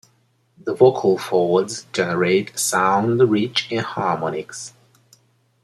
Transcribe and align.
The 0.57 0.73
vocal 0.73 1.15
folds 1.19 1.85
generate 1.93 2.55
a 2.55 2.57
sound 2.57 3.19
rich 3.29 3.71
in 3.71 3.81
harmonics. 3.83 4.73